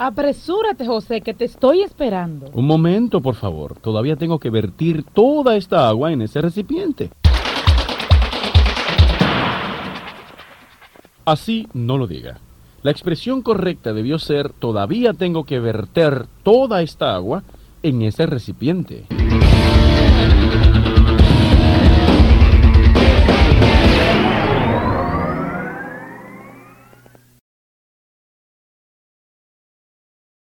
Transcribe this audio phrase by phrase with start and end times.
[0.00, 2.50] Apresúrate, José, que te estoy esperando.
[2.52, 3.74] Un momento, por favor.
[3.80, 7.10] Todavía tengo que vertir toda esta agua en ese recipiente.
[11.24, 12.38] Así no lo diga.
[12.82, 17.42] La expresión correcta debió ser todavía tengo que verter toda esta agua
[17.82, 19.04] en ese recipiente.